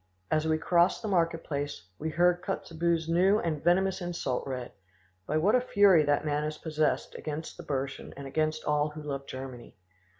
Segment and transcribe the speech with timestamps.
[0.31, 4.71] As we crossed the market place we heard Kotzebue's new and venomous insult read.
[5.27, 9.03] By what a fury that man is possessed against the Burschen and against all who
[9.03, 9.77] love Germany!"